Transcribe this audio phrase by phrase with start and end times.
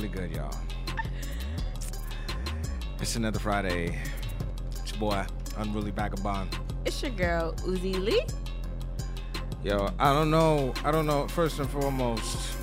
[0.00, 0.54] really good, y'all?
[3.00, 3.98] It's another Friday.
[4.78, 5.26] It's your boy,
[5.58, 6.58] Unruly Vagabond.
[6.86, 8.24] It's your girl Uzi Lee.
[9.62, 10.72] Yo, I don't know.
[10.84, 11.28] I don't know.
[11.28, 12.56] First and foremost,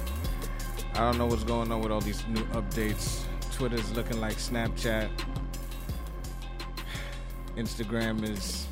[0.95, 3.21] I don't know what's going on with all these new updates.
[3.51, 5.09] Twitter's looking like Snapchat.
[7.55, 8.65] Instagram is.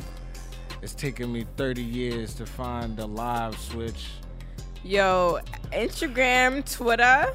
[0.81, 4.07] It's taking me 30 years to find the live switch.
[4.83, 5.39] Yo,
[5.71, 7.31] Instagram, Twitter.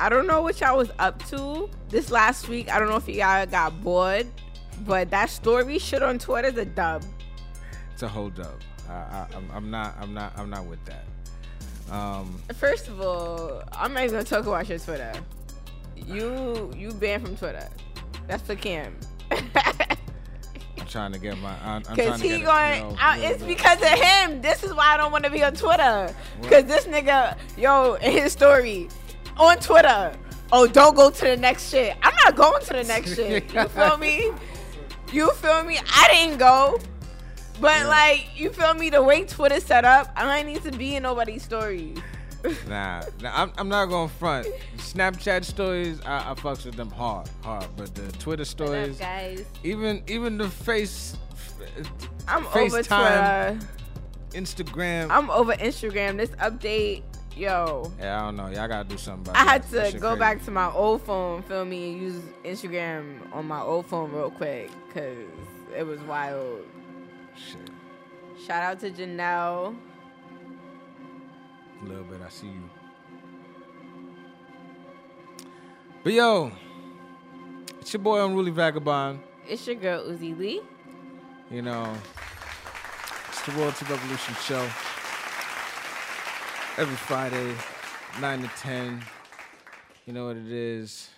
[0.00, 2.72] I don't know what y'all was up to this last week.
[2.72, 4.26] I don't know if y'all got bored,
[4.86, 7.04] but that story shit on Twitter's a dub.
[7.92, 8.58] It's a hold up.
[8.88, 9.94] I, I, I'm, I'm not.
[10.00, 10.32] I'm not.
[10.38, 11.04] I'm not with that.
[11.94, 15.12] Um, First of all, I'm not even gonna talk about your Twitter.
[15.96, 17.68] You you banned from Twitter.
[18.26, 18.96] That's for Cam.
[19.30, 21.50] I'm trying to get my.
[21.62, 24.40] I'm, I'm Cause to he get it, going, you know, I- it's because of him.
[24.40, 26.14] This is why I don't want to be on Twitter.
[26.42, 28.88] Cause this nigga, yo, in his story
[29.40, 30.12] on Twitter.
[30.52, 31.96] Oh, don't go to the next shit.
[32.02, 33.52] I'm not going to the next shit.
[33.52, 34.30] You feel me?
[35.12, 35.78] You feel me?
[35.78, 36.78] I didn't go.
[37.60, 37.86] But Yeah.
[37.88, 38.90] like, you feel me?
[38.90, 41.98] The way Twitter set up, I ain't need to be in nobody's stories.
[42.68, 44.46] Nah, nah I'm, I'm not going front.
[44.78, 47.66] Snapchat stories, I, I fucks with them hard, hard.
[47.76, 49.44] But the Twitter stories, guys?
[49.62, 51.18] even even the face,
[52.26, 53.58] I'm over FaceTime.
[53.60, 53.66] Twitter.
[54.32, 55.10] Instagram.
[55.10, 56.16] I'm over Instagram.
[56.16, 57.02] This update,
[57.40, 57.90] yo.
[57.98, 58.46] yeah, I don't know.
[58.48, 59.92] Y'all gotta do something about I had that.
[59.92, 60.18] To go crazy.
[60.20, 64.30] back to my old phone, feel me, and use Instagram on my old phone real
[64.30, 65.16] quick, cause
[65.76, 66.60] it was wild.
[67.36, 67.70] Shit,
[68.46, 69.76] Shout out to Janelle.
[71.82, 72.20] a little bit.
[72.24, 72.70] I see you.
[76.02, 76.50] But yo,
[77.80, 79.20] it's your boy Unruly Vagabond.
[79.48, 80.62] It's your girl Uzi Lee.
[81.50, 81.92] You know,
[83.28, 84.66] it's the World to Revolution show.
[86.80, 87.54] Every Friday,
[88.22, 89.04] 9 to 10.
[90.06, 91.10] You know what it is.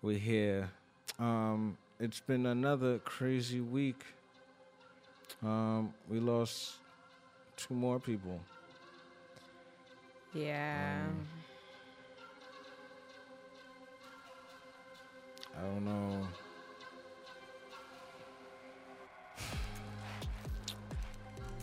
[0.00, 0.70] We're here.
[1.18, 4.02] Um, it's been another crazy week.
[5.42, 6.76] Um, we lost
[7.58, 8.40] two more people.
[10.32, 11.02] Yeah.
[11.08, 11.26] Um,
[15.58, 16.26] I don't know.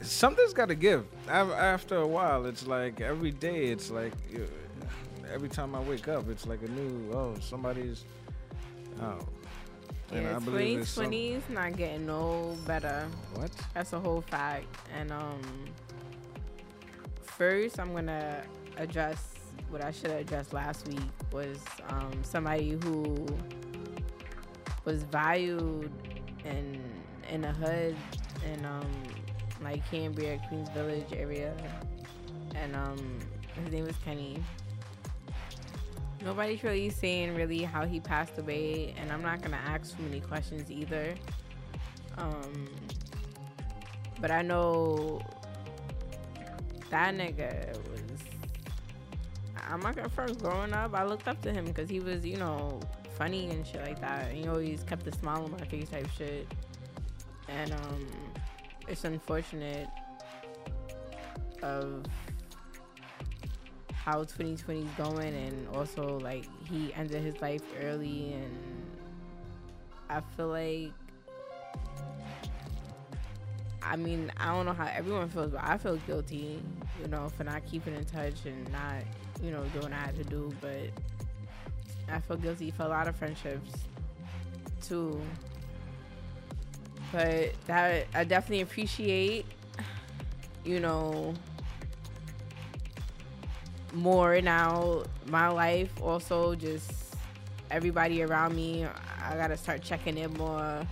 [0.01, 1.05] Something's got to give.
[1.29, 3.65] After a while, it's like every day.
[3.65, 4.13] It's like
[5.31, 7.11] every time I wake up, it's like a new.
[7.13, 8.05] Oh, somebody's.
[9.01, 9.19] Oh,
[10.13, 13.07] yeah, I believe it's some- 2020 is not getting no better.
[13.35, 13.51] What?
[13.73, 14.65] That's a whole fact.
[14.93, 15.41] And um,
[17.23, 18.43] first, I'm gonna
[18.77, 19.35] address
[19.69, 20.99] what I should have addressed last week
[21.31, 21.57] was
[21.89, 23.25] um, somebody who
[24.83, 25.91] was valued
[26.43, 26.81] in
[27.29, 27.95] in the hood
[28.45, 28.91] and um,
[29.61, 31.53] like Cambria, Queens Village area,
[32.55, 33.19] and um,
[33.63, 34.43] his name was Kenny.
[36.23, 40.19] Nobody's really saying really how he passed away, and I'm not gonna ask too many
[40.19, 41.15] questions either.
[42.17, 42.67] Um,
[44.19, 45.21] but I know
[46.89, 48.01] that nigga was.
[49.69, 50.39] I'm not gonna front.
[50.41, 52.79] Growing up, I looked up to him because he was, you know,
[53.17, 54.29] funny and shit like that.
[54.29, 56.47] And he always kept a smile on my face type shit.
[57.47, 58.07] And um,
[58.87, 59.87] it's unfortunate
[61.61, 62.03] of
[63.93, 68.57] how 2020 is going, and also like he ended his life early, and
[70.09, 70.91] I feel like
[73.83, 76.61] I mean, I don't know how everyone feels, but I feel guilty,
[77.01, 79.01] you know, for not keeping in touch and not,
[79.41, 80.53] you know, doing what I had to do.
[80.61, 80.91] But
[82.07, 83.71] I feel guilty for a lot of friendships
[84.81, 85.19] too.
[87.11, 89.45] But that I definitely appreciate,
[90.63, 91.33] you know,
[93.93, 95.91] more now my life.
[96.01, 97.15] Also, just
[97.69, 98.85] everybody around me.
[99.23, 100.85] I gotta start checking in more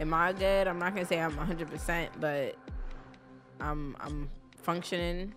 [0.00, 0.66] am I good?
[0.66, 2.56] I'm not gonna say I'm 100%, but
[3.60, 4.28] I'm I'm
[4.62, 5.34] functioning.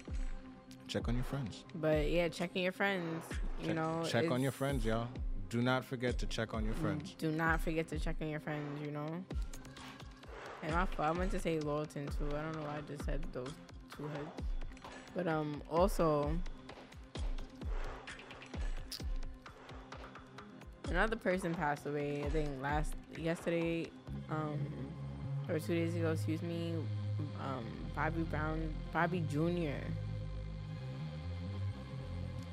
[0.88, 1.64] Check on your friends.
[1.76, 3.26] But yeah, checking your friends.
[3.62, 5.08] You check, know, check on your friends, y'all.
[5.50, 7.16] Do not forget to check on your friends.
[7.18, 8.86] Do not forget to check on your friends.
[8.86, 9.24] You know.
[10.64, 11.10] And my fault.
[11.10, 12.28] I meant to say Lawton too.
[12.36, 13.52] I don't know why I just said those
[13.96, 14.30] two heads.
[15.16, 16.38] But um, also
[20.90, 22.24] another person passed away.
[22.26, 23.90] I think last yesterday,
[24.30, 24.60] um,
[25.50, 26.12] or two days ago.
[26.12, 26.74] Excuse me.
[27.40, 27.66] Um,
[27.96, 29.84] Bobby Brown, Bobby Jr.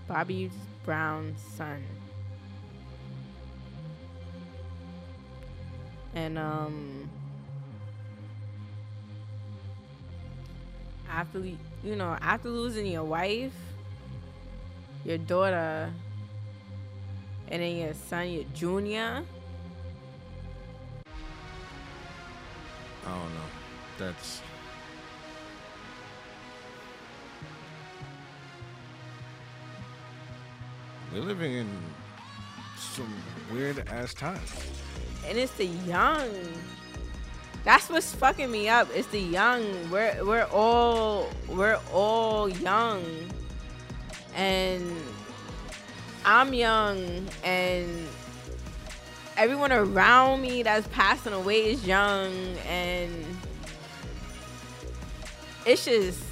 [0.06, 0.50] Bobby
[0.84, 1.82] Brown's son.
[6.14, 7.10] And um
[11.10, 13.52] after you know after losing your wife,
[15.04, 15.92] your daughter,
[17.48, 19.22] and then your son, your junior.
[23.06, 23.40] I don't know.
[23.98, 24.40] That's
[31.12, 31.68] we're living in
[32.76, 33.12] some
[33.52, 34.52] weird ass times.
[35.26, 36.28] And it's the young.
[37.64, 38.88] That's what's fucking me up.
[38.94, 39.90] It's the young.
[39.90, 43.02] We're we're all we're all young.
[44.36, 44.92] And
[46.24, 48.06] I'm young and
[49.36, 52.32] everyone around me that's passing away is young
[52.68, 53.12] and
[55.64, 56.22] it's just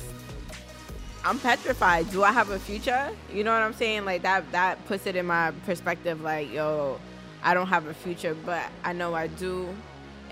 [1.25, 2.11] I'm petrified.
[2.11, 3.11] Do I have a future?
[3.33, 4.05] You know what I'm saying?
[4.05, 7.01] Like that that puts it in my perspective like, yo,
[7.43, 9.75] I don't have a future, but I know I do.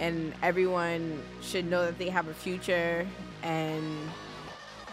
[0.01, 3.07] And everyone should know that they have a future
[3.43, 3.85] and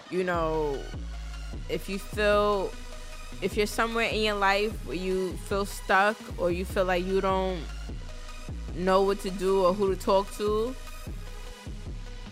[0.10, 0.78] you know,
[1.70, 2.72] if you feel
[3.42, 7.22] if you're somewhere in your life where you feel stuck or you feel like you
[7.22, 7.60] don't
[8.76, 10.76] know what to do or who to talk to,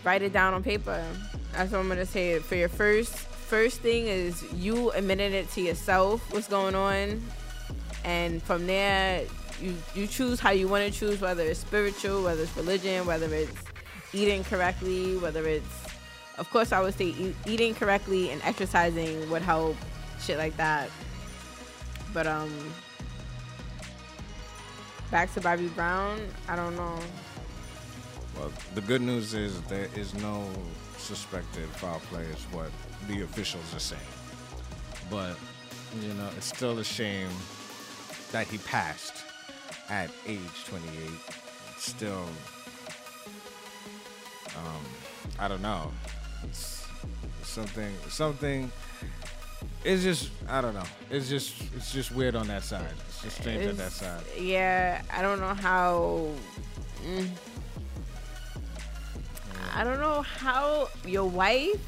[0.04, 1.04] write it down on paper.
[1.52, 2.38] That's what I'm gonna say.
[2.40, 7.22] For your first first thing is you admitting it to yourself what's going on,
[8.04, 9.22] and from there
[9.60, 13.32] you you choose how you want to choose whether it's spiritual, whether it's religion, whether
[13.34, 13.52] it's
[14.12, 15.66] eating correctly, whether it's
[16.38, 19.76] of course I would say eat, eating correctly and exercising would help
[20.20, 20.90] shit like that.
[22.12, 22.52] But um
[25.10, 26.98] back to Bobby Brown, I don't know.
[28.36, 30.46] Well, the good news is there is no
[30.98, 32.70] suspected foul play, is what
[33.08, 34.02] the officials are saying.
[35.10, 35.36] But,
[36.02, 37.30] you know, it's still a shame
[38.32, 39.25] that he passed
[39.88, 41.10] at age 28.
[41.78, 42.24] Still,
[44.56, 44.84] um,
[45.38, 45.92] I don't know.
[46.44, 46.86] It's
[47.42, 48.70] something, something
[49.86, 50.82] it's just I don't know.
[51.10, 52.92] It's just it's just weird on that side.
[53.08, 54.22] It's just strange it's, on that side.
[54.38, 56.28] Yeah, I don't know how.
[57.06, 57.28] Mm,
[59.74, 61.80] I don't know how your wife,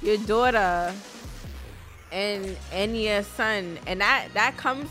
[0.00, 0.94] your daughter,
[2.12, 4.88] and and your son, and that that comes,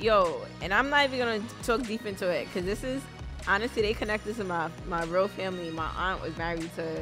[0.00, 0.40] yo.
[0.62, 3.02] And I'm not even gonna talk deep into it because this is
[3.46, 5.70] honestly they connected to my my real family.
[5.70, 7.00] My aunt was married to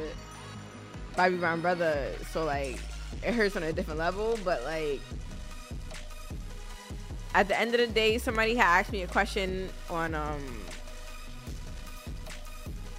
[1.17, 2.79] Bobby Brown brother, so like
[3.23, 5.01] it hurts on a different level, but like
[7.35, 10.43] at the end of the day, somebody had asked me a question on um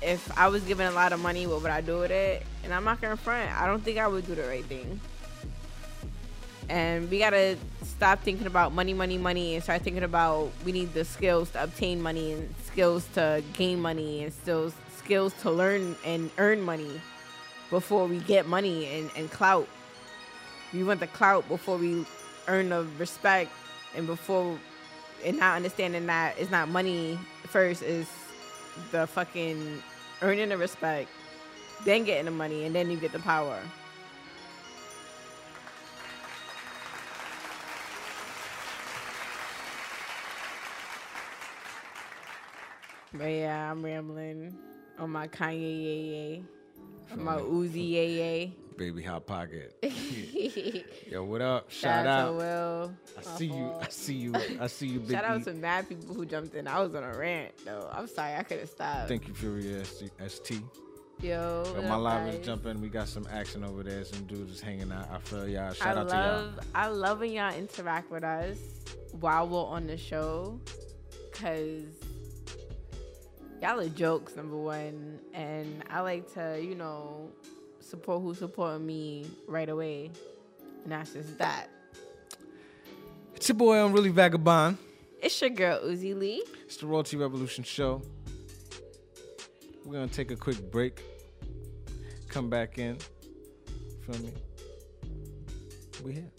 [0.02, 2.44] if I was given a lot of money, what would I do with it?
[2.64, 3.52] And I'm not gonna front.
[3.52, 5.00] I don't think I would do the right thing.
[6.70, 10.94] And we gotta stop thinking about money, money, money, and start thinking about we need
[10.94, 15.96] the skills to obtain money and skills to gain money and skills skills to learn
[16.06, 17.00] and earn money
[17.70, 19.68] before we get money and, and clout.
[20.74, 22.06] We want the clout before we
[22.48, 23.52] earn the respect
[23.96, 24.60] and before
[25.26, 28.08] and not understanding that it's not money first is
[28.92, 29.82] the fucking
[30.22, 31.10] earning the respect
[31.86, 33.60] then getting the money and then you get the power
[43.14, 44.58] but yeah i'm rambling
[45.00, 46.44] on my kanye
[47.12, 49.76] on my uzi yay baby hot pocket.
[51.12, 51.70] Yo, what up?
[51.72, 52.36] Shout, Shout out.
[52.36, 52.94] Will.
[53.18, 53.74] I see you.
[53.82, 54.34] I see you.
[54.60, 55.00] I see you.
[55.00, 56.68] Big Shout out to mad people who jumped in.
[56.68, 57.90] I was on a rant though.
[57.92, 59.08] I'm sorry, I could have stopped.
[59.08, 60.62] Thank you, Fury ST.
[61.20, 62.80] Yo, Yo my live is jumping.
[62.80, 64.06] We got some action over there.
[64.06, 65.10] Some dudes is hanging out.
[65.12, 65.74] I feel y'all.
[65.74, 66.66] Shout I out love, to y'all.
[66.76, 68.60] I love when y'all interact with us
[69.20, 70.60] while we're on the show,
[71.32, 71.82] cause
[73.62, 77.30] y'all are jokes number one, and I like to, you know,
[77.80, 80.12] support who support me right away.
[80.84, 81.70] And that's just that.
[83.36, 84.78] It's your boy Unruly Vagabond.
[85.22, 86.44] It's your girl Uzi Lee.
[86.66, 88.02] It's the Royalty Revolution show.
[89.86, 91.02] We're gonna take a quick break.
[92.28, 92.98] Come back in.
[94.06, 94.34] Feel me?
[96.04, 96.32] We here.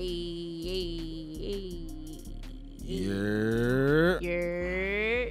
[0.00, 1.86] Hey.
[2.78, 4.16] Yeah.
[4.22, 5.30] Yeah.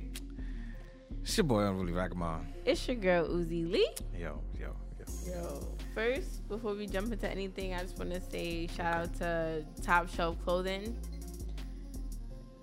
[1.23, 2.53] It's your boy Unruly Vagabond.
[2.65, 3.89] It's your girl Uzi Lee.
[4.15, 5.05] Yo, yo, yo.
[5.25, 9.65] Yo, first, before we jump into anything, I just want to say shout out to
[9.81, 10.95] Top Shelf Clothing.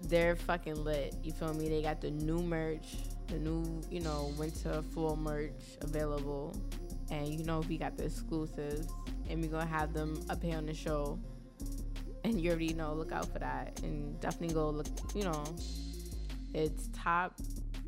[0.02, 1.12] They're fucking lit.
[1.24, 1.68] You feel me?
[1.68, 6.54] They got the new merch, the new, you know, winter fall merch available.
[7.10, 8.86] And you know, we got the exclusives.
[9.28, 11.18] And we're going to have them up here on the show.
[12.26, 13.80] And you already know, look out for that.
[13.84, 15.44] And definitely go look, you know,
[16.52, 17.38] it's top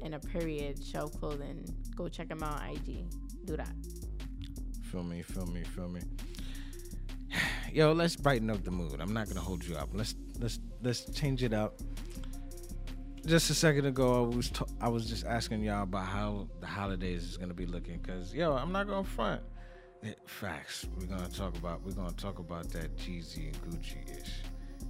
[0.00, 1.64] and a period shelf clothing.
[1.96, 3.04] Go check them out on IG.
[3.46, 3.74] Do that.
[4.92, 6.02] Feel me, feel me, feel me.
[7.72, 9.00] Yo, let's brighten up the mood.
[9.00, 9.88] I'm not gonna hold you up.
[9.92, 11.80] Let's let's let's change it up.
[13.26, 16.68] Just a second ago, I was t- I was just asking y'all about how the
[16.68, 17.98] holidays is gonna be looking.
[17.98, 19.42] Cause yo, I'm not gonna front.
[20.04, 20.86] Eh, facts.
[20.96, 24.30] We're gonna talk about we're gonna talk about that Jeezy and Gucci ish.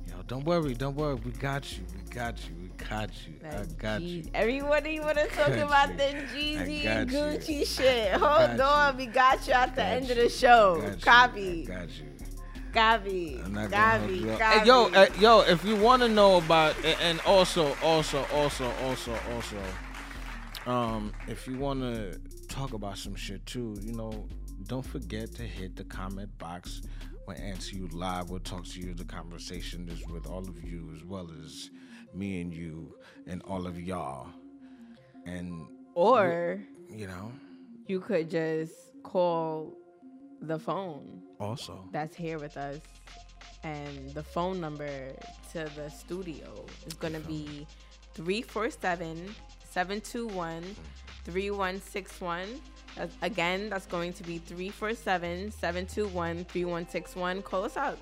[0.07, 1.15] Yo, don't worry, don't worry.
[1.15, 1.85] We got you.
[1.95, 2.55] We got you.
[2.61, 3.35] We got you.
[3.43, 4.31] I got Jeez- you.
[4.35, 5.97] Everybody want to talk about you.
[5.97, 6.03] the
[6.35, 7.19] Jeezy and you.
[7.19, 8.13] Gucci shit.
[8.13, 9.07] Hold on, you.
[9.07, 10.13] we got you at the end you.
[10.13, 10.81] of the show.
[10.81, 11.01] Got you.
[11.03, 12.07] Copy, got you.
[12.75, 14.39] copy, I'm not gonna hold copy, you up.
[14.41, 14.59] copy.
[14.59, 19.17] Hey, yo, uh, yo, if you want to know about, and also, also, also, also,
[19.35, 19.63] also,
[20.71, 22.19] um, if you want to
[22.49, 24.27] talk about some shit too, you know,
[24.67, 26.83] don't forget to hit the comment box.
[27.27, 28.31] We'll answer you live.
[28.31, 28.95] We'll talk to you.
[28.95, 31.71] The conversation is with all of you as well as
[32.15, 32.95] me and you
[33.27, 34.29] and all of y'all.
[35.27, 37.33] And or you know,
[37.87, 39.77] you could just call
[40.41, 42.79] the phone also, that's here with us,
[43.63, 45.13] and the phone number
[45.53, 47.67] to the studio is gonna be
[48.15, 49.35] 347
[49.71, 50.63] 721
[51.25, 52.49] 3161.
[52.97, 57.43] That's- Again, that's going to be 347 721 3161.
[57.43, 57.99] Call us up.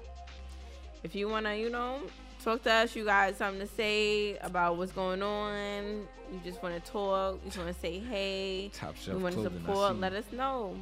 [1.02, 2.00] If you want to, you know,
[2.42, 6.74] talk to us, you got something to say about what's going on, you just want
[6.82, 10.24] to talk, you just want to say hey, top you want to support, let us
[10.32, 10.76] know.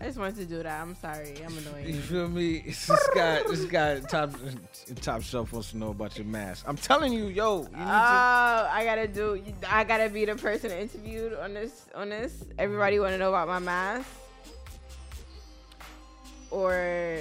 [0.00, 0.80] I just wanted to do that.
[0.80, 1.34] I'm sorry.
[1.44, 1.88] I'm annoying.
[1.94, 2.60] You feel me?
[2.60, 4.30] This guy, this guy, top
[5.02, 6.64] top shelf wants to know about your mask.
[6.66, 7.82] I'm telling you, yo, you need Oh, to.
[8.72, 9.42] I gotta do.
[9.68, 11.84] I gotta be the person interviewed on this.
[11.94, 14.08] On this, everybody want to know about my mask,
[16.50, 17.18] or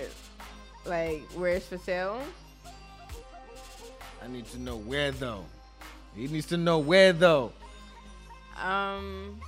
[0.85, 2.21] like where it's for sale.
[4.23, 5.43] I need to know where though.
[6.15, 7.51] He needs to know where though.
[8.61, 9.39] Um,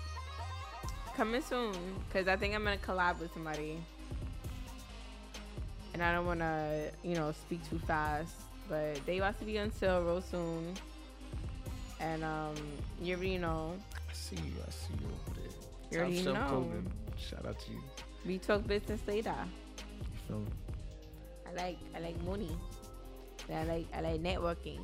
[1.16, 1.74] coming soon,
[2.14, 3.78] cause I think I'm gonna collab with somebody,
[5.94, 8.34] and I don't wanna, you know, speak too fast.
[8.70, 10.76] But they about to be on sale real soon,
[12.00, 12.56] and um,
[13.02, 13.74] you already know.
[13.94, 14.54] I see you.
[14.66, 15.52] I see you over there.
[15.92, 16.48] You already Top know.
[16.48, 16.92] Clothing.
[17.18, 17.84] Shout out to you.
[18.26, 19.36] We talk business later.
[20.00, 20.46] You feel me?
[21.48, 22.56] I like I like money.
[23.50, 24.80] And I like I like networking.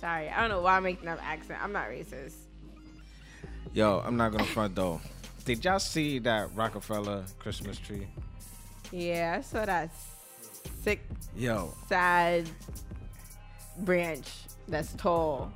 [0.00, 1.58] Sorry, I don't know why I'm making up accent.
[1.62, 2.34] I'm not racist.
[3.72, 5.00] Yo, I'm not gonna front though.
[5.44, 8.06] Did y'all see that Rockefeller Christmas tree?
[8.90, 9.90] Yeah, I saw that
[10.82, 11.00] sick,
[11.36, 12.48] Yo, sad
[13.80, 14.28] branch
[14.68, 15.52] that's tall.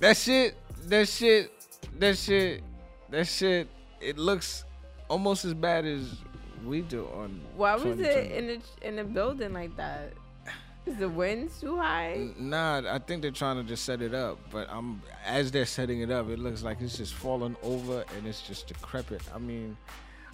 [0.00, 0.56] that shit,
[0.88, 1.50] that shit,
[1.98, 2.62] that shit,
[3.10, 3.68] that shit.
[4.00, 4.64] It looks
[5.08, 6.16] almost as bad as
[6.64, 7.40] we do on.
[7.56, 10.12] Why was it in the in the building like that?
[10.86, 12.30] Is the wind too high?
[12.38, 16.00] Nah, I think they're trying to just set it up, but I'm as they're setting
[16.00, 19.20] it up, it looks like it's just falling over and it's just decrepit.
[19.34, 19.76] I mean,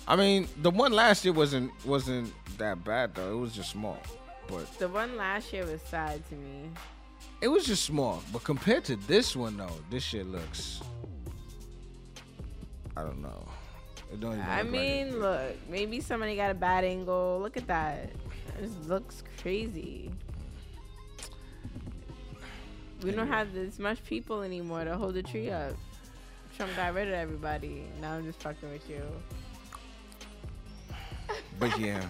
[0.07, 3.33] I mean, the one last year wasn't wasn't that bad though.
[3.33, 3.99] It was just small,
[4.47, 6.71] but The one last year was sad to me.
[7.43, 8.23] it was just small.
[8.33, 10.81] But compared to this one though, this shit looks.
[12.97, 13.47] I don't know.
[14.13, 15.07] It don't even I look like it.
[15.07, 17.41] mean, look, maybe somebody got a bad angle.
[17.43, 18.11] Look at that.
[18.59, 20.11] It just looks crazy.
[23.03, 25.75] We don't have this much people anymore to hold the tree up.
[26.57, 27.85] Trump got rid of everybody.
[28.01, 29.03] Now I'm just fucking with you.
[31.59, 32.03] But yeah,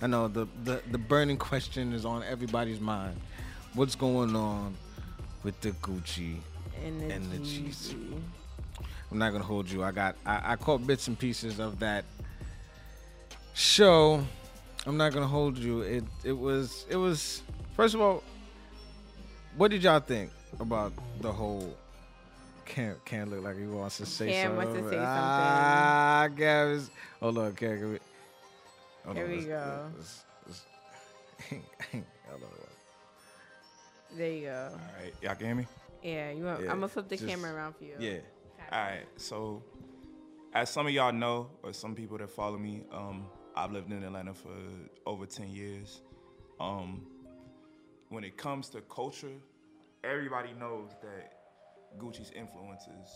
[0.00, 3.20] I know the, the the burning question is on everybody's mind.
[3.74, 4.76] What's going on
[5.42, 6.36] with the Gucci?
[6.84, 7.96] And the, And the.
[9.10, 9.82] I'm not gonna hold you.
[9.82, 12.04] I got I, I caught bits and pieces of that
[13.54, 14.24] show.
[14.86, 15.82] I'm not gonna hold you.
[15.82, 17.42] It it was it was
[17.76, 18.22] first of all,
[19.56, 21.74] what did y'all think about the whole?
[22.64, 24.66] Can't can't look like he wants to say Cam something.
[24.66, 25.04] wants to say something.
[25.04, 26.88] Ah, Gavis.
[27.20, 27.78] Hold on, Cam.
[27.78, 27.98] can we-
[29.04, 29.90] Hold Here on, we let's- go.
[29.96, 30.64] let's- let's-
[32.30, 32.48] Hold on.
[34.16, 34.68] There you go.
[34.72, 35.66] All right, y'all can hear me?
[36.02, 37.94] Yeah, you want, Yeah, I'm gonna flip the just- camera around for you.
[37.98, 38.18] Yeah.
[38.70, 39.06] All right.
[39.16, 39.62] So,
[40.54, 44.02] as some of y'all know, or some people that follow me, um, I've lived in
[44.04, 44.50] Atlanta for
[45.04, 46.00] over 10 years.
[46.60, 47.06] Um,
[48.12, 49.40] when it comes to culture,
[50.04, 51.32] everybody knows that
[51.98, 53.08] Gucci's influences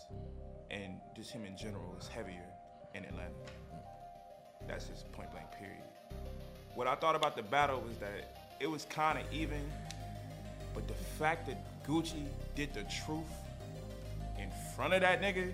[0.70, 2.46] and just him in general is heavier
[2.94, 3.34] in Atlanta.
[4.66, 5.82] That's just point blank, period.
[6.74, 9.70] What I thought about the battle was that it was kind of even,
[10.74, 13.20] but the fact that Gucci did the truth
[14.38, 15.52] in front of that nigga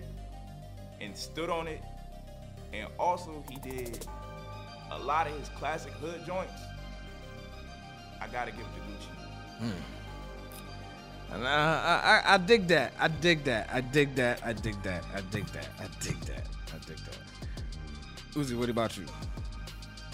[1.01, 1.81] and stood on it,
[2.71, 4.07] and also he did
[4.89, 6.53] a lot of his classic hood joints,
[8.21, 9.32] I gotta give it to Gucci.
[9.59, 11.33] Hmm.
[11.33, 12.93] And uh, I, I, I dig that.
[12.99, 13.69] I dig that.
[13.73, 14.41] I dig that.
[14.45, 15.03] I dig that.
[15.15, 15.67] I dig that.
[15.79, 16.45] I dig that.
[16.73, 17.17] I dig that.
[18.33, 19.05] Uzi, what about you?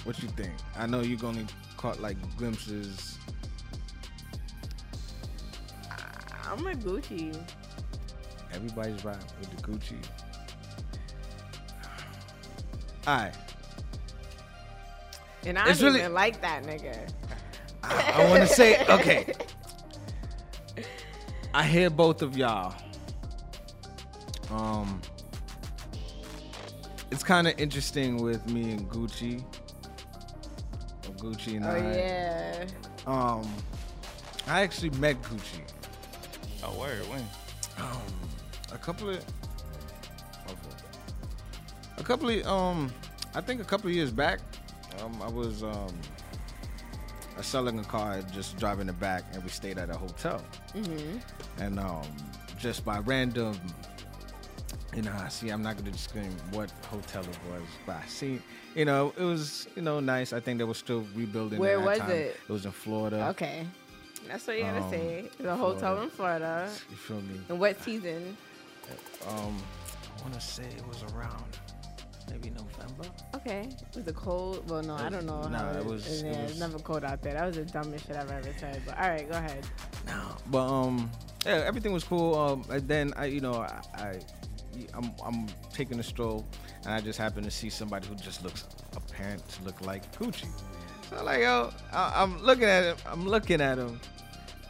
[0.05, 0.53] What you think?
[0.77, 1.45] I know you only
[1.77, 3.17] caught like glimpses.
[6.45, 7.37] I'm a Gucci.
[8.53, 9.97] Everybody's right with the Gucci.
[13.07, 13.33] All right.
[15.45, 17.09] And I It's don't really- even like that nigga.
[17.89, 19.33] I, I want to say, okay.
[21.53, 22.75] I hear both of y'all.
[24.51, 25.01] Um,
[27.11, 29.43] it's kind of interesting with me and Gucci.
[31.07, 31.77] Or Gucci and Oh I.
[31.95, 32.65] yeah.
[33.07, 33.51] Um,
[34.47, 35.61] I actually met Gucci.
[36.63, 37.23] Oh, word, when?
[37.79, 38.01] Um,
[38.71, 39.23] a couple of.
[41.97, 42.91] A couple of um,
[43.35, 44.39] I think a couple of years back,
[45.03, 45.93] um, I was um,
[47.41, 50.43] Selling a car, just driving it back, and we stayed at a hotel.
[51.57, 52.03] And um,
[52.59, 53.59] just by random,
[54.95, 55.49] you know, I see.
[55.49, 58.41] I'm not gonna scream what hotel it was, but I see,
[58.75, 60.33] you know, it was, you know, nice.
[60.33, 61.59] I think they were still rebuilding.
[61.59, 62.11] Where was time.
[62.11, 62.37] it?
[62.47, 63.27] It was in Florida.
[63.29, 63.65] Okay.
[64.27, 65.29] That's what you gotta Um, say.
[65.39, 66.69] The hotel in Florida.
[66.89, 67.39] You feel me?
[67.49, 68.35] And what season?
[69.27, 69.57] Um,
[70.17, 71.57] I want to say it was around
[72.29, 73.05] maybe November.
[73.39, 73.69] Okay.
[73.95, 74.69] Was it cold?
[74.69, 75.41] Well, no, I don't know.
[75.47, 77.33] Nah, how it was- it was- it's never cold out there.
[77.33, 78.81] That was the dumbest shit I've ever said.
[78.85, 79.65] But all right, go ahead.
[80.05, 81.09] No, but um,
[81.45, 82.35] yeah, everything was cool.
[82.37, 84.19] Um, and then I, you know, I, I
[84.93, 86.45] I'm, I'm taking a stroll,
[86.83, 90.47] and I just happen to see somebody who just looks apparent to look like Gucci.
[91.09, 92.97] So I'm like, yo, I, I'm looking at him.
[93.05, 93.99] I'm looking at him,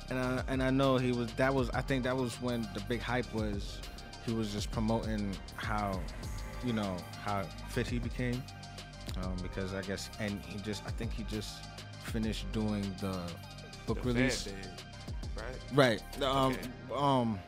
[0.10, 1.32] and I, and I know he was.
[1.34, 1.70] That was.
[1.72, 3.80] I think that was when the big hype was.
[4.26, 6.00] He was just promoting how,
[6.64, 8.44] you know, how fit he became,
[9.18, 10.84] um, because I guess, and he just.
[10.86, 11.66] I think he just
[12.04, 13.20] finished doing the
[13.86, 14.44] book The release.
[14.44, 14.54] Fed
[15.74, 16.02] right?
[16.18, 16.24] Right.
[16.24, 16.62] Um, Okay.
[16.96, 17.40] um,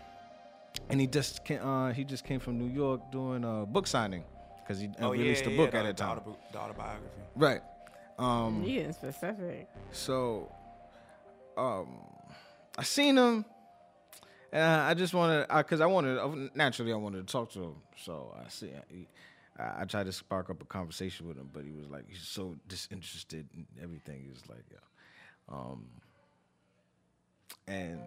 [0.90, 4.24] and he just came, uh, he just came from New York doing a book signing
[4.64, 6.20] because he uh, released a book the, at a time.
[6.20, 7.22] autobi- the autobiography.
[7.36, 7.62] Right.
[8.20, 9.68] Um, You getting specific.
[9.92, 10.52] so,
[11.58, 11.88] um,
[12.78, 13.46] I seen him,
[14.52, 17.64] and I, I just wanted, because I wanted, uh, naturally, I wanted to talk to
[17.64, 17.76] him.
[17.98, 19.08] So I see, I,
[19.60, 22.56] I tried to spark up a conversation with him, but he was like, he's so
[22.68, 24.22] disinterested in everything.
[24.24, 24.78] He was like, yeah.
[25.56, 25.86] Um,
[27.68, 28.00] and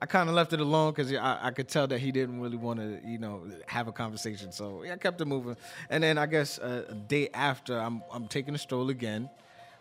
[0.00, 2.56] I kind of left it alone because I, I could tell that he didn't really
[2.56, 4.52] want to, you know, have a conversation.
[4.52, 5.56] So yeah, I kept it moving.
[5.90, 9.28] And then I guess uh, a day after, I'm I'm taking a stroll again.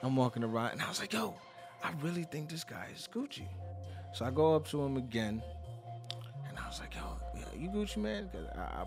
[0.02, 1.34] I'm walking around, and I was like, yo,
[1.84, 3.46] I really think this guy is Gucci.
[4.14, 5.42] So I go up to him again,
[6.50, 7.18] and I was like, yo,
[7.58, 8.30] you Gucci man?
[8.32, 8.86] 'Cause I,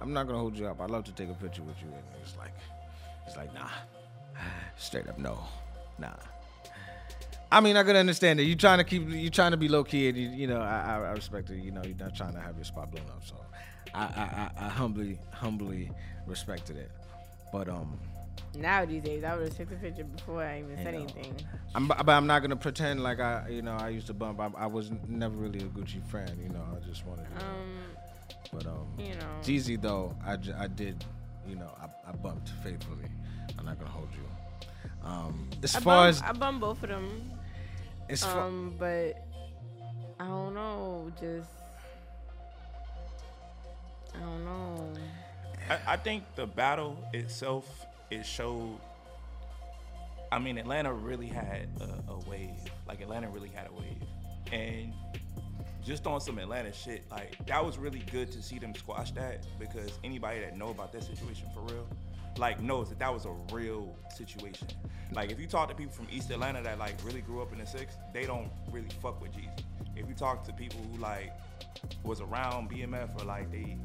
[0.00, 0.80] I'm not gonna hold you up.
[0.80, 1.88] I'd love to take a picture with you.
[1.88, 2.52] And he's like,
[3.26, 3.68] he's like, nah,
[4.76, 5.38] straight up no,
[5.98, 6.12] nah.
[7.50, 8.42] I mean, I could understand it.
[8.44, 10.80] You trying to keep, you trying to be low key, and you, you know, I,
[10.80, 11.58] I I respect it.
[11.62, 13.24] You know, you're not trying to have your spot blown up.
[13.24, 13.36] So,
[13.94, 15.90] I, I, I, I humbly, humbly
[16.26, 16.90] respected it.
[17.52, 17.98] But um,
[18.56, 21.00] Now these days, I would have took the picture before I even said know.
[21.00, 21.34] anything.
[21.74, 24.40] I'm, but I'm not gonna pretend like I, you know, I used to bump.
[24.40, 26.28] I, I was never really a Gucci fan.
[26.42, 27.26] You know, I just wanted.
[27.38, 27.68] To, Um,
[28.52, 29.26] but um, you know.
[29.42, 31.04] Jeezy though, I, j- I did,
[31.48, 33.08] you know, I, I bumped faithfully.
[33.58, 35.08] I'm not gonna hold you.
[35.08, 37.30] Um, as I far bum, as I bum both of them.
[38.08, 39.14] as far, Um, but
[40.18, 41.12] I don't know.
[41.20, 41.50] Just
[44.14, 44.92] I don't know.
[45.70, 48.78] I, I think the battle itself it showed.
[50.32, 52.50] I mean, Atlanta really had a, a wave.
[52.88, 54.02] Like Atlanta really had a wave,
[54.52, 54.92] and
[55.86, 59.46] just on some Atlanta shit, like that was really good to see them squash that
[59.58, 61.86] because anybody that know about that situation for real,
[62.38, 64.66] like knows that that was a real situation.
[65.12, 67.58] Like if you talk to people from East Atlanta that like really grew up in
[67.58, 69.62] the six, they don't really fuck with Jeezy.
[69.94, 71.32] If you talk to people who like
[72.02, 73.78] was around BMF or like they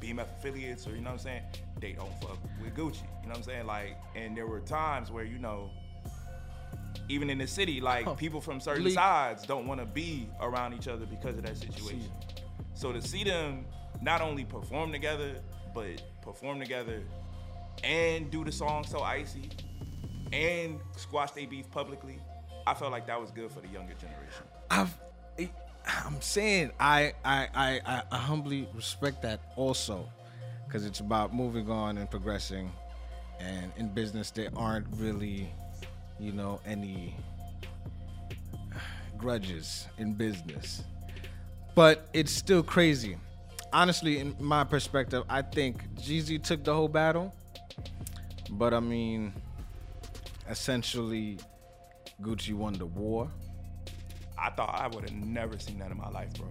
[0.00, 1.42] BMF affiliates or you know what I'm saying,
[1.78, 3.02] they don't fuck with Gucci.
[3.22, 3.66] You know what I'm saying?
[3.66, 5.70] Like, and there were times where you know,
[7.08, 10.88] even in the city, like people from certain sides don't want to be around each
[10.88, 12.10] other because of that situation.
[12.74, 13.64] So to see them
[14.00, 15.40] not only perform together,
[15.74, 17.02] but perform together
[17.84, 19.50] and do the song so icy
[20.32, 22.20] and squash their beef publicly.
[22.66, 24.44] I felt like that was good for the younger generation.
[24.70, 24.94] I've,
[26.04, 30.06] I'm saying I, I, I, I humbly respect that also,
[30.66, 32.70] because it's about moving on and progressing,
[33.40, 35.48] and in business there aren't really,
[36.18, 37.16] you know, any
[39.16, 40.82] grudges in business,
[41.74, 43.16] but it's still crazy.
[43.72, 47.34] Honestly, in my perspective, I think Jeezy took the whole battle,
[48.50, 49.32] but I mean,
[50.48, 51.38] essentially,
[52.22, 53.30] Gucci won the war.
[54.38, 56.48] I thought I would have never seen that in my life, bro.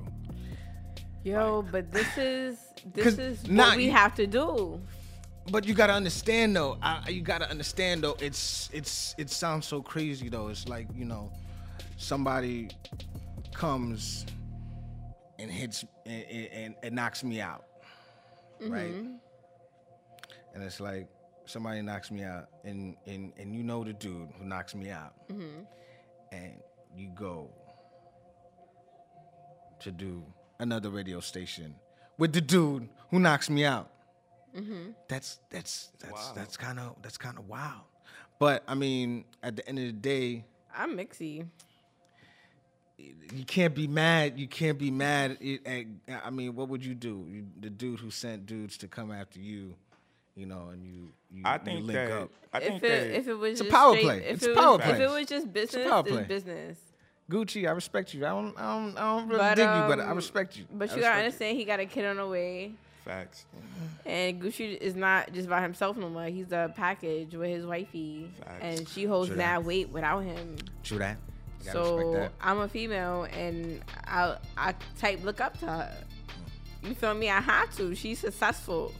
[1.23, 2.58] Yo, but this is
[2.93, 4.82] this is now what we have to do.
[5.50, 6.78] But you gotta understand though.
[6.82, 8.18] I, you gotta understand though.
[8.20, 10.50] It's it's it sounds so crazy though.
[10.50, 11.32] It's like you know,
[11.98, 12.70] somebody
[13.54, 14.26] comes
[15.40, 17.66] and hits and, and, and knocks me out,
[18.62, 18.92] right?
[18.94, 19.14] Mm-hmm.
[20.54, 21.08] And it's like
[21.46, 25.14] somebody knocks me out, and and and you know the dude who knocks me out,
[25.30, 25.64] mm-hmm.
[26.32, 26.54] and
[26.96, 27.50] you go
[29.80, 30.24] to do
[30.60, 31.76] another radio station
[32.18, 33.92] with the dude who knocks me out.
[35.08, 36.32] That's that's that's Wow.
[36.36, 37.82] that's kind of that's kind of wild.
[38.39, 41.46] But I mean, at the end of the day, I'm mixy.
[42.98, 44.39] you can't be mad.
[44.39, 45.38] You can't be mad.
[45.65, 45.86] At, at,
[46.26, 47.26] I mean, what would you do?
[47.30, 49.76] You, the dude who sent dudes to come after you,
[50.36, 52.30] you know, and you you, I you think link that up.
[52.54, 54.17] I think If that it if it was It's a just power straight- play.
[54.26, 56.78] If It's it a was, power If it was just business, power it's business.
[57.30, 58.26] Gucci, I respect you.
[58.26, 60.65] I don't I don't I don't really But, dig you, but I um, respect you.
[60.72, 62.72] But I you gotta respect understand, he got a kid on the way,
[63.08, 63.46] facts.
[64.06, 66.26] and Gucci is not just by himself no more.
[66.26, 68.60] He's a package with his wifey, Facts.
[68.62, 69.65] and she holds True mad that.
[69.65, 70.58] weight without him.
[70.84, 71.17] True that.
[71.62, 72.32] You gotta respect So that.
[72.41, 75.91] I'm a female, and I I type look up to her.
[76.84, 77.30] You feel me?
[77.30, 77.96] I have to.
[77.96, 78.93] She's successful.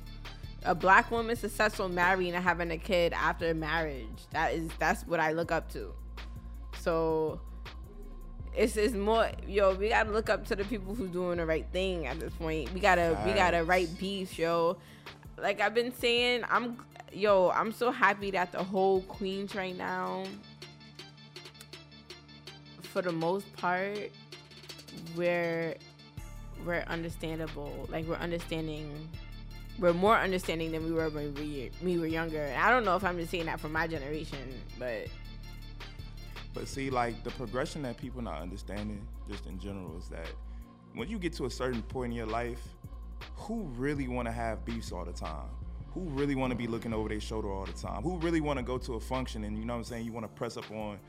[0.66, 4.08] A black woman successful marrying and having a kid after marriage.
[4.32, 5.94] That is that's what I look up to.
[6.80, 7.40] So
[8.58, 11.66] it's it's more yo, we gotta look up to the people who's doing the right
[11.72, 12.74] thing at this point.
[12.74, 14.78] We gotta we gotta write beef, yo.
[15.38, 16.78] Like I've been saying, I'm
[17.14, 20.24] yo, I'm so happy that the whole Queens right now
[22.82, 24.10] for the most part,
[25.16, 25.76] we're
[26.66, 27.88] we're understandable.
[27.90, 29.08] Like we're understanding.
[29.78, 32.42] We're more understanding than we were when we, we were younger.
[32.42, 34.40] And I don't know if I'm just saying that for my generation,
[34.80, 35.06] but
[36.54, 40.28] But see, like the progression that people not understanding, just in general, is that
[40.96, 42.62] when you get to a certain point in your life,
[43.36, 45.50] who really want to have beefs all the time?
[45.94, 48.04] Who really want to be looking over their shoulder all the time?
[48.04, 50.06] Who really want to go to a function and you know what I'm saying?
[50.06, 51.00] You want to press up on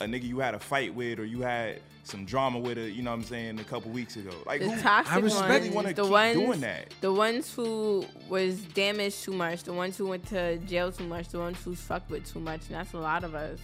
[0.00, 3.02] a nigga you had a fight with or you had some drama with it, you
[3.02, 4.30] know what I'm saying, a couple weeks ago.
[4.46, 6.94] Like the who toxic respect- ones, the keep ones, doing that.
[7.00, 11.28] the ones who was damaged too much, the ones who went to jail too much,
[11.28, 13.58] the ones who fucked with too much, and that's a lot of us.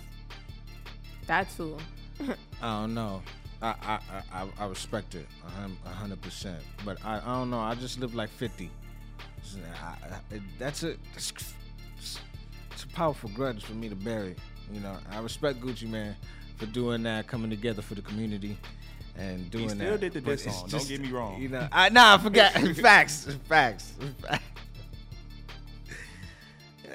[1.26, 1.76] That's who.
[2.62, 3.22] I don't know.
[3.62, 3.92] I I,
[4.32, 6.62] I, I- I respect it a hun- hundred percent.
[6.84, 7.60] But I, I don't know.
[7.60, 8.70] I just live like fifty.
[9.82, 9.86] I-
[10.34, 11.32] I- that's a that's,
[12.72, 14.34] it's a powerful grudge for me to bury.
[14.72, 16.16] You know, I respect Gucci Mane
[16.56, 18.58] for doing that, coming together for the community,
[19.16, 19.74] and doing that.
[19.74, 21.40] He still did the diss it's song, don't get me wrong.
[21.40, 23.92] You know, I nah, I forgot facts, facts.
[24.20, 24.42] facts.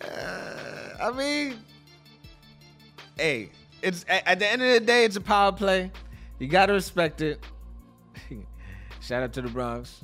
[0.02, 1.56] Uh, I mean,
[3.18, 3.50] hey,
[3.82, 5.92] it's at, the end of the day, it's a power play.
[6.40, 7.44] You gotta respect it.
[9.02, 10.04] shout out to the Bronx,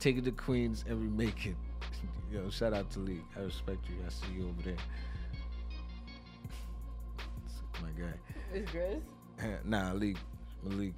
[0.00, 1.56] take it to Queens and remake it.
[2.32, 3.22] Yo, shout out to Lee.
[3.36, 3.96] I respect you.
[4.06, 4.76] I see you over there.
[7.16, 8.12] That's my guy.
[8.52, 9.00] It's Grizz
[9.64, 10.16] nah, Malik.
[10.62, 10.94] Malik.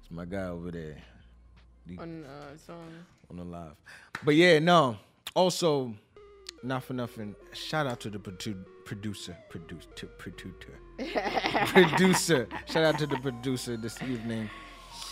[0.00, 0.96] It's my guy over there.
[1.86, 2.90] Lee on uh, song.
[3.30, 3.74] on the live.
[4.24, 4.96] But yeah, no.
[5.34, 5.94] Also,
[6.62, 7.34] not for nothing.
[7.52, 10.78] Shout out to the produ- producer, produce to producer,
[11.66, 12.48] producer.
[12.66, 14.48] Shout out to the producer this evening.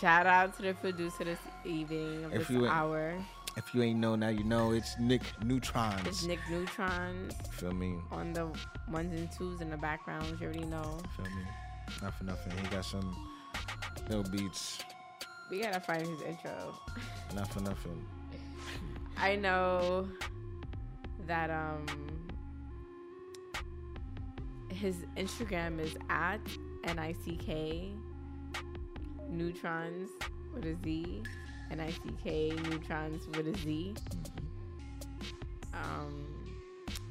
[0.01, 3.14] Shout out to the producer this evening of If this you ain't- hour.
[3.57, 6.07] If you ain't know now, you know it's Nick Neutrons.
[6.07, 7.96] It's Nick Neutrons Feel me?
[8.12, 8.46] on the
[8.90, 10.27] ones and twos in the background.
[10.38, 10.99] You already know.
[11.16, 11.42] Feel me?
[12.03, 12.53] Not for nothing.
[12.59, 13.16] He got some
[14.11, 14.81] little beats.
[15.51, 16.75] We gotta find his intro.
[17.35, 18.05] Not for nothing.
[19.16, 20.07] I know
[21.27, 21.87] that um
[24.76, 26.40] his Instagram is at
[26.84, 27.90] N I C K
[29.28, 30.10] neutrons
[30.54, 31.22] with a Z.
[31.70, 33.94] N I C K neutrons with a Z.
[35.72, 36.26] Um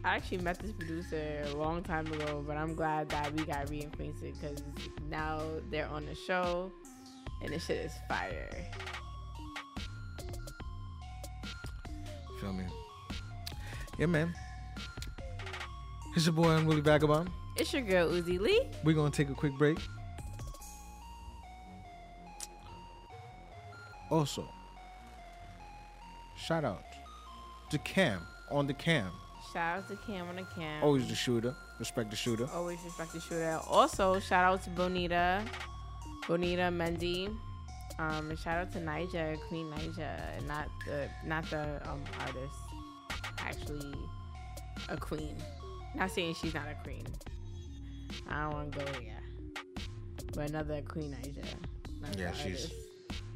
[0.03, 3.65] I actually met this producer a long time ago, but I'm glad that we got
[3.67, 4.61] reacquainted because
[5.09, 6.71] now they're on the show
[7.41, 8.49] and the shit is fire.
[12.39, 12.65] Feel me?
[13.97, 14.33] Yeah, man.
[16.15, 17.29] It's your boy Unruly Vagabond.
[17.55, 18.67] It's your girl Uzi Lee.
[18.83, 19.79] We're gonna take a quick break.
[24.11, 24.47] Also,
[26.37, 26.83] shout out
[27.71, 29.11] to Cam on the cam.
[29.53, 30.83] Shout out to Cam on the cam.
[30.83, 31.55] Always the shooter.
[31.79, 32.47] Respect the shooter.
[32.53, 33.59] Always respect the shooter.
[33.67, 35.43] Also, shout out to Bonita,
[36.27, 37.35] Bonita Mendy.
[37.97, 42.59] Um, and shout out to Niger, Queen Niger, not the not the um artist,
[43.39, 43.93] actually
[44.89, 45.35] a queen.
[45.95, 47.05] Not saying she's not a queen.
[48.29, 49.19] I don't want to go yeah,
[50.33, 51.41] but another Queen Niger.
[52.01, 52.73] not Yeah, she's- artist.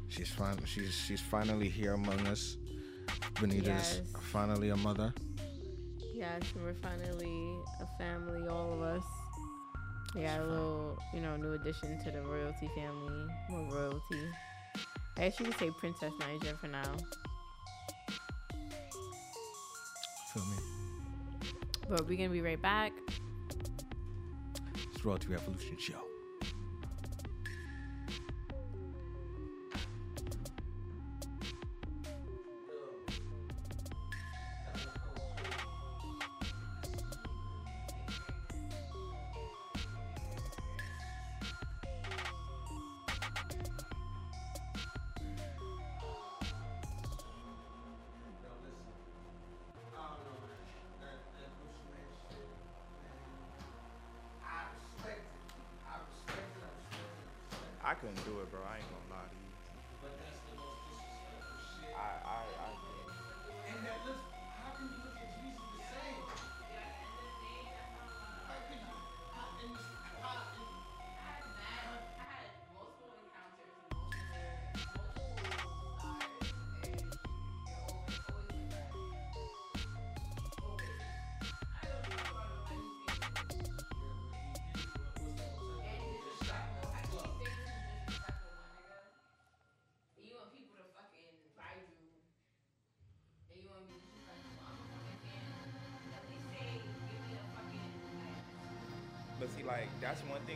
[0.08, 0.56] She's fine.
[0.64, 2.56] She's she's finally here among us.
[3.34, 4.00] Benita's Yes.
[4.32, 5.14] finally a mother.
[6.12, 9.04] Yes, we're finally a family, all of us.
[10.14, 13.26] We got a little, you know, new addition to the royalty family.
[13.48, 14.28] More royalty.
[15.16, 16.92] I guess you could say Princess Niger for now.
[20.34, 20.56] Feel me?
[21.88, 22.92] But we're gonna be right back.
[24.92, 26.09] It's Royalty Revolution Show.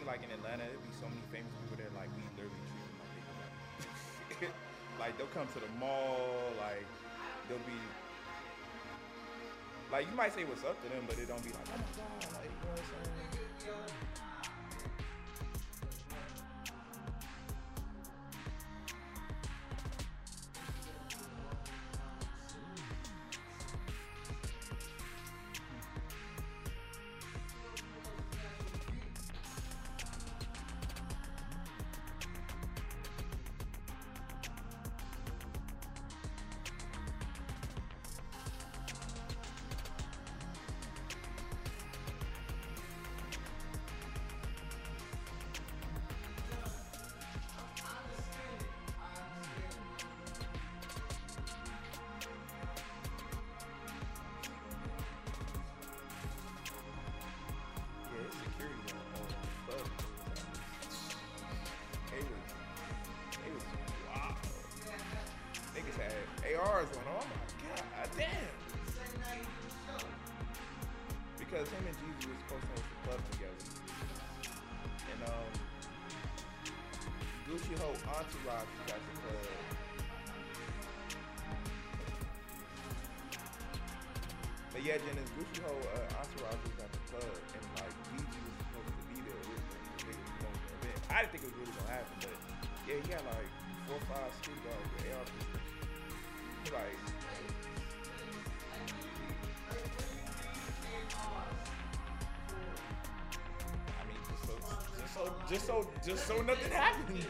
[0.05, 0.13] Thing.
[0.13, 1.93] Like in Atlanta, it'd be so many famous people there.
[1.97, 3.13] Like we literally treat them like
[4.29, 4.49] they
[5.03, 6.53] like they'll come to the mall.
[6.61, 6.87] Like
[7.49, 7.79] they'll be.
[9.93, 11.93] Like you might say what's up to them, but it don't be like, oh my
[11.97, 14.34] god, like you know what I'm saying?
[71.55, 73.63] Because him and Jeezy was supposed to host the club together,
[75.07, 75.51] and um,
[77.47, 79.47] Gucci Ho Entourage at the club.
[84.75, 88.91] But yeah, Jennings, Gucci Ho uh, Entourage at the club, and like Jeezy was supposed
[88.91, 89.63] to be there with.
[91.07, 92.35] I didn't think it was really gonna happen, but
[92.83, 93.47] yeah, he had like
[93.87, 97.04] four or five street dogs with AR like.
[105.49, 107.27] Just so, just so, nothing happened.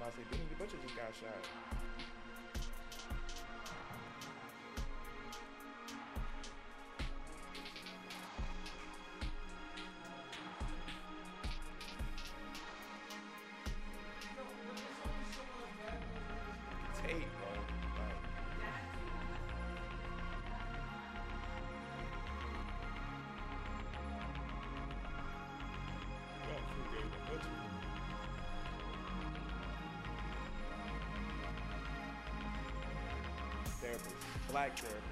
[0.00, 1.69] I'm about to say, Benny the Butcher just got shot.
[34.60, 35.09] Therapist, black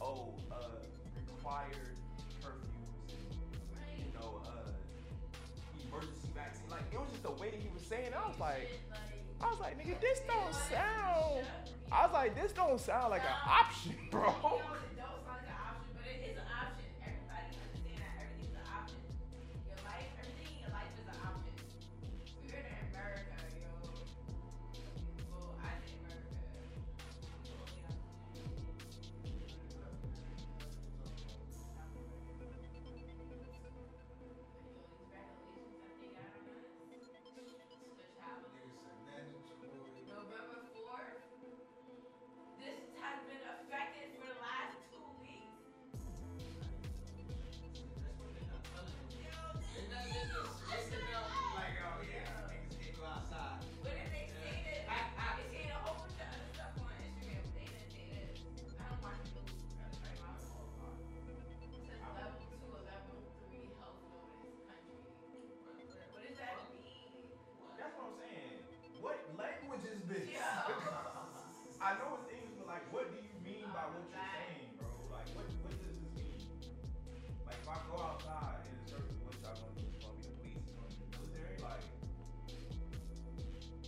[0.00, 0.56] oh uh
[1.36, 1.76] required
[2.42, 3.12] curfews
[3.88, 4.70] and you know uh
[5.88, 6.68] emergency vaccine.
[6.70, 8.68] Like it was just the way that he was saying it, I was like
[9.40, 11.46] I was like nigga this don't sound
[11.92, 13.94] I was like this don't sound like an option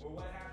[0.05, 0.52] or what happens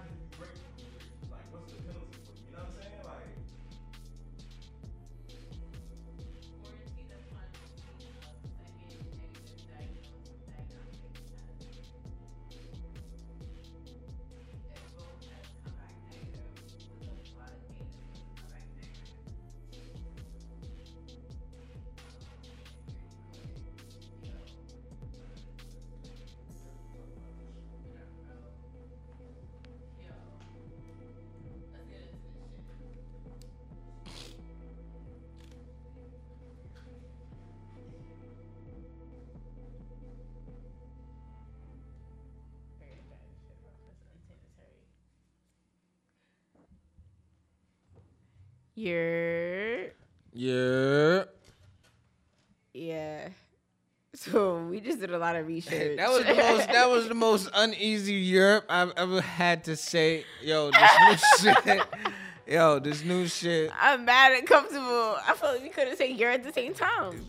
[48.80, 49.88] You're
[50.34, 51.24] Yeah.
[52.74, 53.30] Yeah.
[54.16, 55.96] So we just did a lot of research.
[55.98, 56.68] That was the most.
[56.68, 60.26] That was the most uneasy Europe I've ever had to say.
[60.42, 61.82] Yo, this new shit.
[62.48, 63.72] Yo, this new shit.
[63.80, 65.16] I'm mad and comfortable.
[65.26, 67.24] I feel like we couldn't say you're at the same time.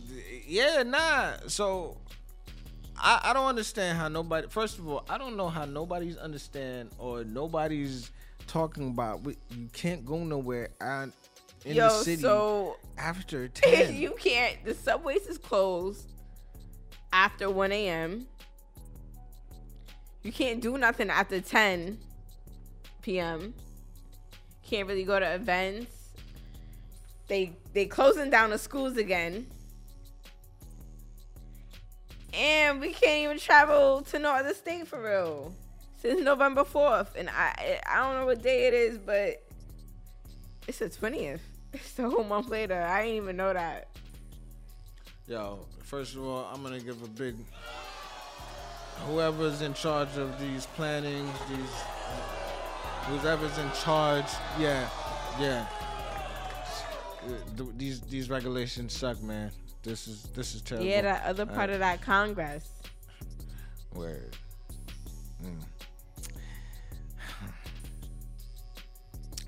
[0.46, 1.32] Yeah, nah.
[1.46, 1.98] So
[2.96, 4.48] I, I don't understand how nobody.
[4.48, 8.10] First of all, I don't know how nobody's understand or nobody's
[8.46, 9.20] talking about.
[9.24, 11.12] You can't go nowhere and
[11.64, 13.94] in Yo, the city so after ten.
[13.94, 14.64] you can't.
[14.64, 16.06] The subways is closed
[17.12, 18.26] after 1 a.m.
[20.22, 21.98] You can't do nothing after 10
[23.02, 23.54] p.m.
[24.66, 26.10] Can't really go to events.
[27.28, 29.46] They they closing down the schools again.
[32.32, 35.52] And we can't even travel to no other state for real
[36.00, 37.16] since November 4th.
[37.16, 39.42] And I I don't know what day it is, but
[40.68, 41.40] it's the 20th.
[41.74, 42.80] It's a whole month later.
[42.82, 43.88] I didn't even know that.
[45.28, 47.36] Yo, first of all, I'm gonna give a big
[49.06, 51.70] whoever's in charge of these plannings, these
[53.06, 54.26] whoever's in charge,
[54.58, 54.88] yeah,
[55.38, 55.66] yeah.
[57.76, 59.52] These these regulations suck, man.
[59.82, 60.86] This is this is terrible.
[60.88, 62.68] Yeah, that other part Uh, of that Congress.
[63.94, 64.36] Word.
[65.44, 65.60] Mm.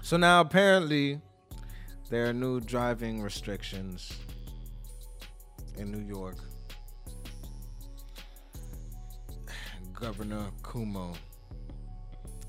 [0.03, 1.21] So now apparently
[2.13, 4.13] there are new driving restrictions
[5.79, 6.37] in New York.
[9.95, 11.17] Governor Cuomo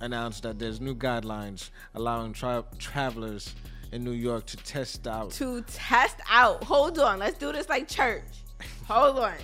[0.01, 3.55] announced that there's new guidelines allowing tra- travelers
[3.93, 6.61] in New York to test out To test out.
[6.66, 7.20] Hold on.
[7.20, 8.43] Let's do this like church.
[8.86, 9.36] Hold on.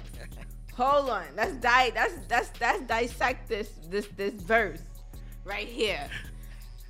[0.73, 1.27] Hold on.
[1.37, 4.81] Let's di- that's that's that's dissect this this this verse
[5.45, 6.09] right here.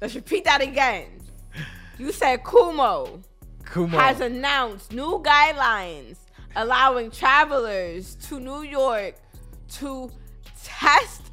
[0.02, 1.20] Let's repeat that again.
[2.00, 3.22] You said Kumo
[3.66, 3.90] Cuomo.
[3.90, 6.16] has announced new guidelines
[6.56, 9.16] allowing travelers to New York
[9.74, 10.10] to
[10.64, 11.24] test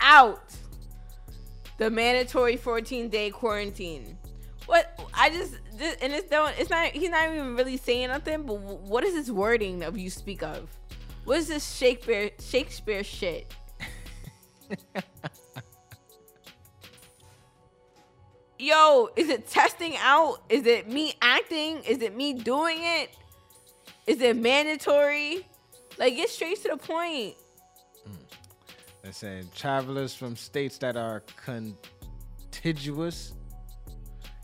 [0.00, 0.54] out
[1.78, 4.16] the mandatory 14 day quarantine.
[4.66, 8.44] What I just this, and it's don't it's not he's not even really saying nothing.
[8.44, 10.68] But what is this wording of you speak of?
[11.24, 13.52] What is this Shakespeare Shakespeare shit?
[18.62, 20.40] Yo, is it testing out?
[20.48, 21.78] Is it me acting?
[21.78, 23.10] Is it me doing it?
[24.06, 25.44] Is it mandatory?
[25.98, 27.34] Like get straight to the point.
[28.08, 28.14] Mm.
[29.02, 33.32] They're saying travelers from states that are contiguous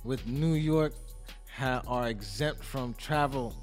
[0.03, 0.95] with New York
[1.57, 3.55] ha- are exempt from travel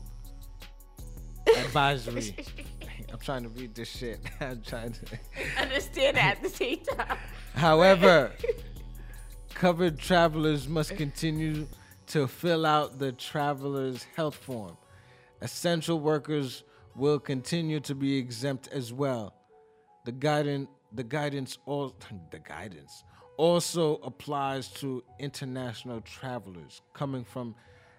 [1.58, 2.34] advisory.
[3.12, 4.22] I'm trying to read this shit.
[4.40, 5.06] I'm trying to.
[5.62, 7.18] Understand that at the same time.
[7.56, 8.32] However,
[9.56, 10.96] covered travelers must eh.
[10.96, 11.66] continue
[12.08, 14.78] to fill out the traveler's health form.
[15.42, 16.64] Essential workers
[16.96, 19.34] will continue to be exempt as well.
[20.04, 21.96] The guidance, the guidance, all
[22.32, 23.04] the guidance
[23.38, 27.56] also applies to international travelers coming from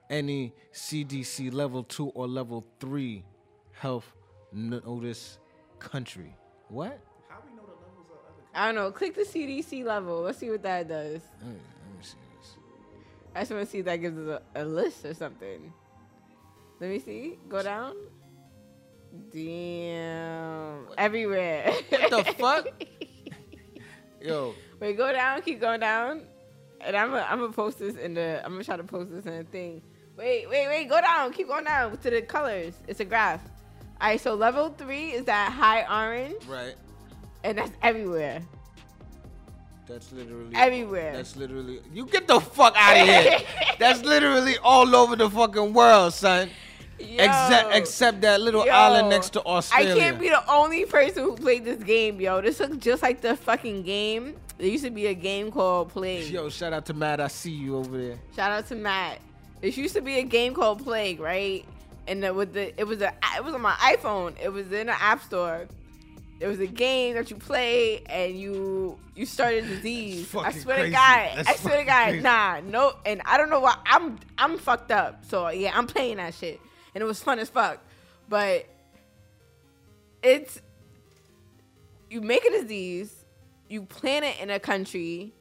[0.09, 3.25] any CDC level two or level three
[3.73, 4.15] health
[4.53, 5.39] notice
[5.79, 6.35] country.
[6.69, 6.99] What?
[8.57, 8.91] I don't know.
[8.91, 10.23] Click the CDC level.
[10.23, 11.21] Let's see what that does.
[11.43, 11.59] Let me,
[11.91, 12.55] let me see this.
[13.35, 15.73] I just want to see if that gives us a, a list or something.
[16.81, 17.39] Let me see.
[17.51, 17.95] Go down.
[19.31, 20.87] Damn.
[20.97, 21.71] Everywhere.
[21.91, 22.69] What the fuck?
[24.23, 25.43] Yo, Wait, go down.
[25.43, 26.23] Keep going down.
[26.81, 28.43] And I'm gonna I'm gonna post this in the.
[28.45, 29.83] I'm gonna try to post this in the thing.
[30.17, 30.89] Wait, wait, wait.
[30.89, 31.33] Go down.
[31.33, 32.75] Keep going down to the colors.
[32.89, 33.43] It's a graph.
[34.01, 34.21] All right.
[34.21, 36.75] So level three is that high orange, right?
[37.47, 38.43] And that's everywhere.
[39.87, 41.13] That's literally Everywhere.
[41.13, 43.39] That's literally you get the fuck out of here.
[43.79, 46.51] That's literally all over the fucking world, son.
[46.99, 47.77] Except Yo.
[47.77, 49.95] except that little Yo, island next to Australia.
[49.95, 52.41] I can't be the only person who played this game, yo.
[52.41, 54.35] This looks just like the fucking game.
[54.59, 56.33] There used to be a game called Plague.
[56.33, 57.21] Yo, shout out to Matt.
[57.21, 58.19] I see you over there.
[58.35, 59.21] Shout out to Matt.
[59.61, 61.65] There used to be a game called Plague, right?
[62.09, 64.35] And the, with the it was a it was on my iPhone.
[64.43, 65.69] It was in the App Store.
[66.39, 70.35] It was a game that you play and you you started a disease.
[70.35, 70.91] I swear crazy.
[70.91, 71.31] to God.
[71.37, 72.05] That's I swear to God.
[72.09, 72.23] crazy.
[72.23, 72.93] Nah, no.
[73.07, 75.25] And I don't know why I'm I'm fucked up.
[75.25, 76.61] So yeah, I'm playing that shit,
[76.95, 77.79] and it was fun as fuck.
[78.29, 78.67] But
[80.23, 80.61] it's
[82.11, 83.25] you make a disease,
[83.69, 85.33] you plant it in a country,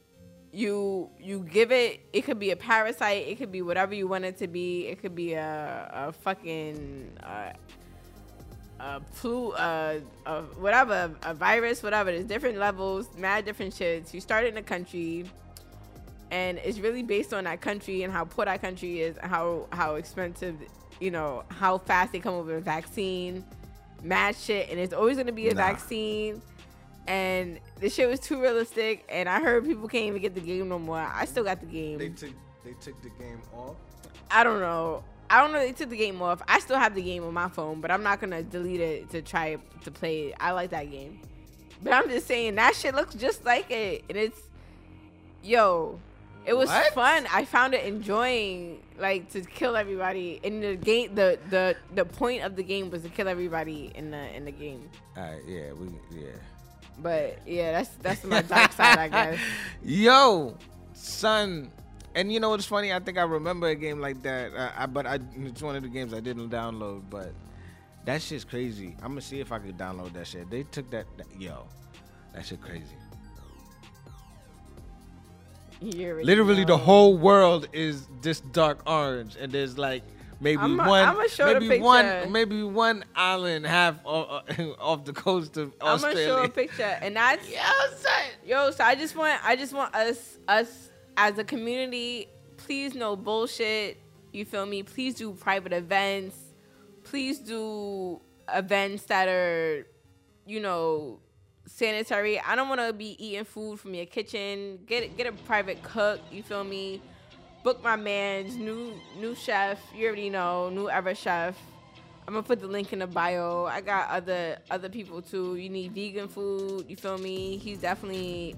[0.53, 1.99] you you give it.
[2.13, 3.27] It could be a parasite.
[3.27, 4.87] It could be whatever you want it to be.
[4.87, 7.17] It could be a a fucking.
[7.21, 7.51] Uh,
[8.85, 12.11] a flu, uh, uh, whatever, a virus, whatever.
[12.11, 14.13] There's different levels, mad different shits.
[14.13, 15.25] You start in a country,
[16.31, 19.95] and it's really based on that country and how poor that country is, how how
[19.95, 20.55] expensive,
[20.99, 23.43] you know, how fast they come up with a vaccine,
[24.03, 25.61] mad shit, and it's always gonna be a Nah.
[25.61, 26.41] vaccine.
[27.07, 30.69] And this shit was too realistic, and I heard people can't even get the game
[30.69, 30.97] no more.
[30.99, 31.97] I still got the game.
[31.97, 32.31] They took
[32.63, 33.75] they took the game off.
[34.31, 35.03] I don't know.
[35.35, 35.59] I don't know.
[35.59, 36.41] They took the game off.
[36.47, 39.21] I still have the game on my phone, but I'm not gonna delete it to
[39.21, 40.35] try to play it.
[40.39, 41.19] I like that game.
[41.83, 44.39] But I'm just saying that shit looks just like it, and it's
[45.43, 45.99] yo.
[46.45, 46.93] It was What?
[46.93, 47.27] fun.
[47.33, 51.13] I found it enjoying, like to kill everybody in the game.
[51.15, 54.51] The the the point of the game was to kill everybody in the in the
[54.51, 54.89] game.
[55.17, 56.27] All right, yeah, we yeah.
[56.99, 59.39] But yeah, that's that's my dark side, I guess.
[59.83, 60.55] Yo,
[60.93, 61.71] son.
[62.15, 62.93] And you know what's funny?
[62.93, 64.53] I think I remember a game like that.
[64.53, 67.03] Uh, I, but I, it's one of the games I didn't download.
[67.09, 67.33] But
[68.05, 68.95] that shit's crazy.
[69.01, 70.49] I'm gonna see if I could download that shit.
[70.49, 71.05] They took that.
[71.17, 71.67] that yo,
[72.33, 72.85] that shit crazy.
[75.81, 80.03] Literally, the whole world is this dark orange, and there's like
[80.39, 84.45] maybe one, I'ma show the maybe one, maybe one island half off,
[84.79, 86.17] off the coast of Australia.
[86.19, 87.45] I'm gonna show a picture, and that's.
[88.45, 93.15] Yo, so I just want I just want us us as a community, please no
[93.15, 93.97] bullshit.
[94.31, 94.83] You feel me?
[94.83, 96.35] Please do private events.
[97.03, 98.21] Please do
[98.53, 99.87] events that are,
[100.45, 101.19] you know,
[101.65, 102.39] sanitary.
[102.39, 104.79] I don't want to be eating food from your kitchen.
[104.85, 106.19] Get get a private cook.
[106.31, 107.01] You feel me?
[107.63, 109.79] Book my man's new new chef.
[109.95, 111.57] You already know, New Era Chef.
[112.27, 113.65] I'm gonna put the link in the bio.
[113.65, 115.55] I got other other people too.
[115.55, 116.85] You need vegan food.
[116.87, 117.57] You feel me?
[117.57, 118.55] He's definitely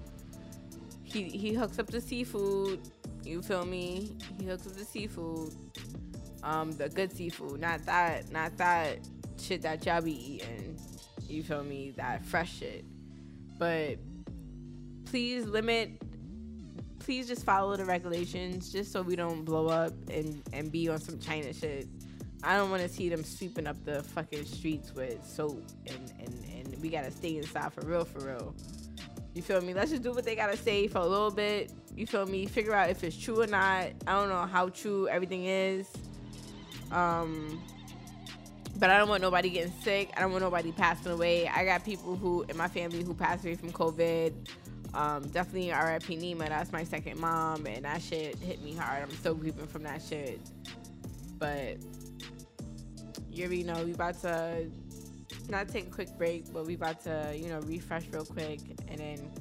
[1.08, 2.82] he he hooks up the seafood.
[3.24, 4.16] You feel me?
[4.40, 5.54] He hooks up the seafood.
[6.44, 9.00] Um, the good seafood, not that not that
[9.40, 10.80] shit that y'all be eating.
[11.28, 11.94] You feel me?
[11.98, 12.86] That fresh shit.
[13.58, 13.98] But
[15.06, 16.02] please limit.
[17.00, 21.00] Please just follow the regulations, just so we don't blow up and and be on
[21.00, 21.88] some China shit.
[22.44, 26.46] I don't want to see them sweeping up the fucking streets with soap and, and,
[26.54, 28.54] and we gotta stay inside for real, for real.
[29.38, 29.76] You feel me?
[29.76, 31.72] Let's just do what they gotta say for a little bit.
[31.96, 32.48] You feel me?
[32.48, 33.90] Figure out if it's true or not.
[34.08, 35.88] I don't know how true everything is.
[36.92, 37.62] Um,
[38.78, 40.10] but I don't want nobody getting sick.
[40.18, 41.48] I don't want nobody passing away.
[41.48, 44.34] I got people who in my family who passed away from COVID.
[44.96, 46.50] Um, definitely RIP Nima.
[46.50, 49.04] That's my second mom, and that shit hit me hard.
[49.04, 50.42] I'm still grieving from that shit.
[51.38, 51.78] But
[53.32, 54.66] you know we about to
[55.50, 59.00] not take a quick break, but we about to you know refresh real quick and
[59.00, 59.32] then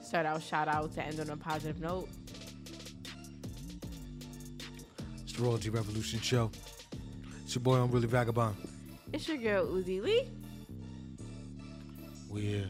[0.00, 2.08] start our shout out to end on a positive note.
[5.22, 6.50] It's the Royalty Revolution Show.
[7.44, 8.56] It's your boy, Unruly Vagabond.
[9.12, 10.28] It's your girl Uzi Lee.
[12.30, 12.66] We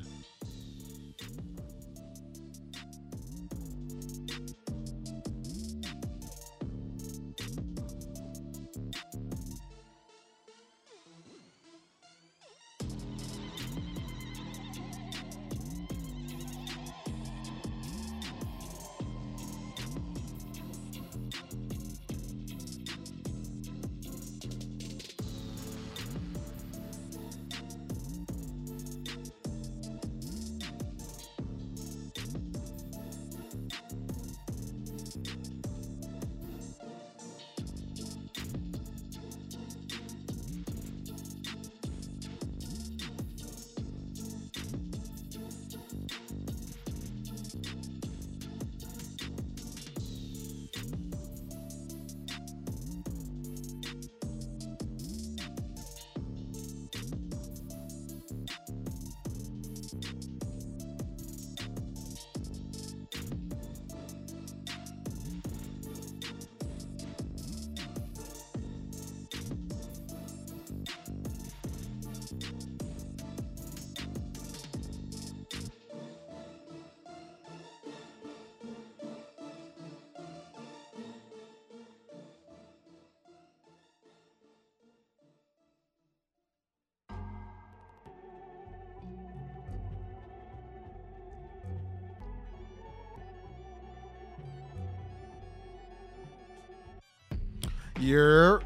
[97.98, 98.58] Yeah.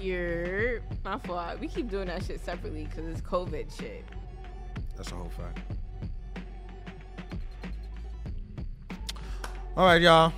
[0.00, 1.60] You're my fault.
[1.60, 4.04] We keep doing that shit separately because it's COVID shit.
[4.96, 5.58] That's a whole fact.
[9.76, 10.32] All right, y'all.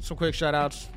[0.00, 0.88] Some quick shout outs.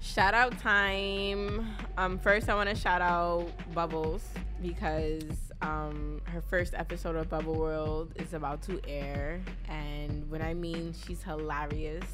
[0.00, 1.66] Shout out time.
[1.96, 4.24] Um, first I want to shout out Bubbles
[4.60, 5.22] because
[5.62, 10.94] um her first episode of Bubble World is about to air, and when I mean
[11.06, 12.04] she's hilarious,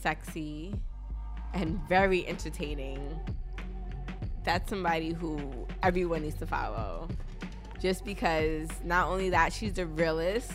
[0.00, 0.74] sexy,
[1.56, 3.18] and very entertaining.
[4.44, 7.08] That's somebody who everyone needs to follow.
[7.80, 10.52] Just because not only that, she's the realest.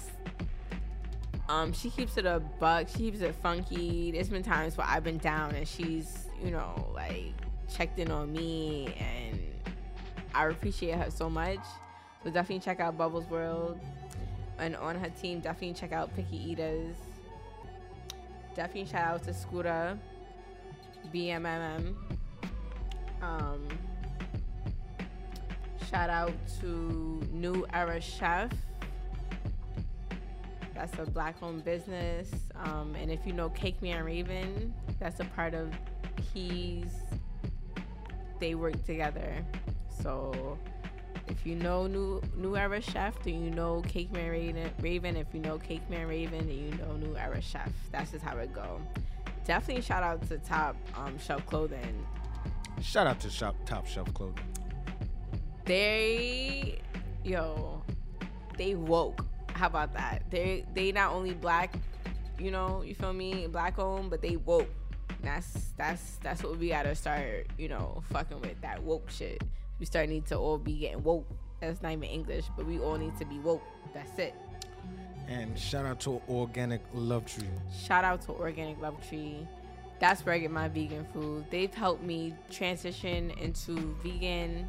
[1.50, 2.88] Um, she keeps it a buck.
[2.88, 4.12] She keeps it funky.
[4.12, 7.34] There's been times where I've been down and she's, you know, like
[7.70, 9.40] checked in on me, and
[10.34, 11.60] I appreciate her so much.
[12.24, 13.80] So definitely check out Bubbles World.
[14.60, 16.96] And on her team, definitely check out Picky Eaters.
[18.56, 19.98] Definitely shout out to Scooter,
[21.14, 21.96] BMMM.
[23.22, 23.68] Um,
[25.90, 28.52] shout out to New Era Chef.
[30.74, 32.32] That's a black owned business.
[32.56, 35.72] Um, and if you know Cake Man Raven, that's a part of
[36.34, 36.92] he's
[38.40, 39.46] they work together.
[40.02, 40.58] So
[41.28, 44.70] if you know New New Era Chef, then you know Cake Man Raven.
[44.82, 45.16] Raven.
[45.16, 47.72] If you know Cake Man Raven, then you know New Era Chef.
[47.92, 48.82] That's just how it go.
[49.52, 52.08] Definitely shout out to Top um, Shelf Clothing.
[52.82, 54.46] Shout out to Shop Top Shelf Clothing.
[55.66, 56.80] They,
[57.26, 57.84] yo,
[58.58, 59.26] they woke.
[59.50, 60.24] How about that?
[60.32, 61.76] They they not only black,
[62.40, 64.70] you know, you feel me, black owned, but they woke.
[65.22, 69.44] That's that's that's what we gotta start, you know, fucking with that woke shit.
[69.80, 71.28] We start need to all be getting woke.
[71.60, 73.64] That's not even English, but we all need to be woke.
[73.94, 74.34] That's it.
[75.28, 77.48] And shout out to Organic Love Tree.
[77.86, 79.48] Shout out to Organic Love Tree.
[80.00, 81.46] That's where I get my vegan food.
[81.50, 84.68] They've helped me transition into vegan,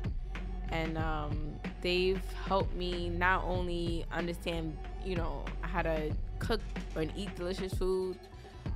[0.71, 6.61] and um, they've helped me not only understand, you know, how to cook
[6.97, 8.19] and eat delicious food,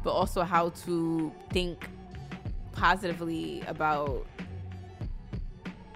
[0.03, 1.89] but also how to think
[2.73, 4.27] positively about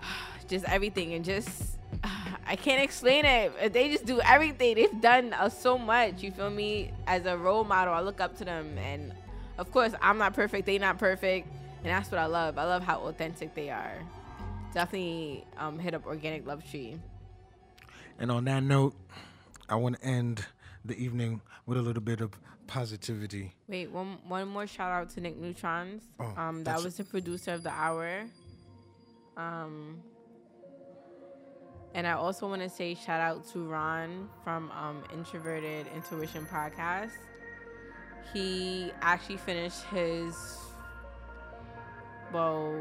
[0.49, 1.80] just everything and just
[2.51, 3.73] I can't explain it.
[3.73, 4.75] They just do everything.
[4.75, 6.21] They've done uh, so much.
[6.21, 6.91] You feel me?
[7.07, 9.15] As a role model, I look up to them, and
[9.57, 10.67] of course, I'm not perfect.
[10.67, 11.47] They're not perfect,
[11.85, 12.59] and that's what I love.
[12.59, 14.03] I love how authentic they are.
[14.75, 16.99] Definitely um, hit up Organic Love Tree.
[18.19, 18.97] And on that note,
[19.69, 20.45] I want to end
[20.85, 22.33] the evening with a little bit of
[22.67, 23.55] positivity.
[23.69, 26.03] Wait, one one more shout out to Nick Neutrons.
[26.19, 28.25] Oh, um, that was the producer of the hour.
[29.37, 30.03] Um,
[31.95, 37.11] and I also want to say shout out to Ron from um, Introverted Intuition Podcast.
[38.33, 40.35] He actually finished his.
[42.33, 42.75] Well,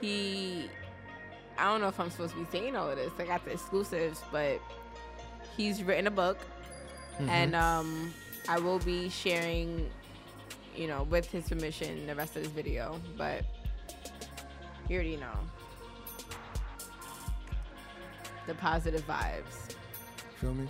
[0.00, 0.70] he.
[1.58, 3.12] I don't know if I'm supposed to be saying all of this.
[3.18, 4.60] I got the exclusives, but
[5.56, 6.38] he's written a book
[7.28, 8.14] and um,
[8.48, 9.90] I will be sharing,
[10.74, 13.00] you know, with his permission, the rest of this video.
[13.16, 13.44] But
[14.88, 15.38] you already know
[18.46, 19.74] the positive vibes.
[20.36, 20.68] Feel me?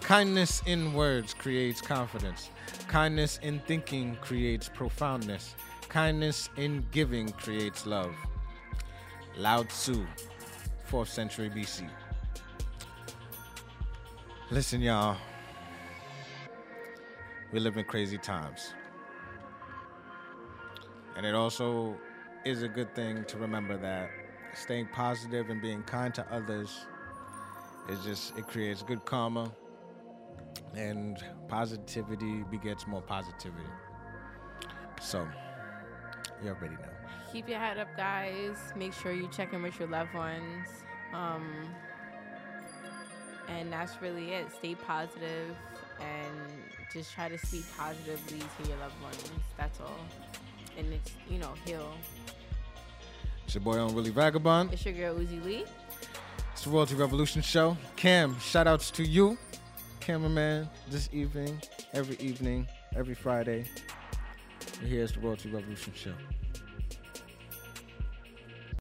[0.00, 2.50] Kindness in words creates confidence.
[2.88, 5.54] Kindness in thinking creates profoundness.
[5.88, 8.14] Kindness in giving creates love.
[9.36, 10.06] Lao Tzu,
[10.90, 11.88] 4th century BC.
[14.50, 15.16] Listen, y'all.
[17.52, 18.74] We live in crazy times.
[21.16, 21.96] And it also
[22.44, 24.10] is a good thing to remember that
[24.54, 26.86] staying positive and being kind to others
[27.88, 29.50] it's just it creates good karma
[30.74, 33.68] and positivity begets more positivity
[35.00, 35.26] so
[36.42, 36.92] you already know
[37.32, 38.58] Keep your head up, guys.
[38.76, 40.68] Make sure you check in with your loved ones.
[41.14, 41.50] Um,
[43.48, 44.52] and that's really it.
[44.52, 45.56] Stay positive
[45.98, 46.52] and
[46.92, 49.30] just try to speak positively to your loved ones.
[49.56, 50.04] That's all.
[50.76, 51.94] And it's, you know, heal.
[53.52, 54.72] It's your boy Unruly Vagabond.
[54.72, 55.66] It's your girl Uzi Lee.
[56.54, 57.76] it's the royalty revolution show.
[57.96, 59.36] Cam shout outs to you.
[60.00, 61.60] Cameraman this evening
[61.92, 63.66] every evening every friday.
[64.82, 66.14] Here's the royalty revolution show